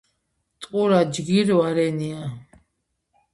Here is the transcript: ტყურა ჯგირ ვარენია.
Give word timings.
ტყურა 0.65 1.01
ჯგირ 1.17 1.47
ვარენია. 1.59 2.23